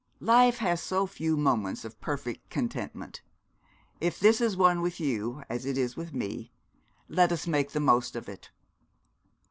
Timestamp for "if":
3.99-4.19